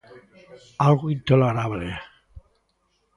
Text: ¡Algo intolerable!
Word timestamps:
¡Algo 0.85 1.11
intolerable! 1.15 1.89